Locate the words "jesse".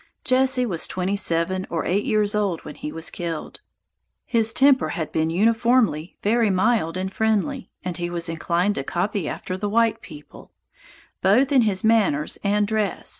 0.25-0.65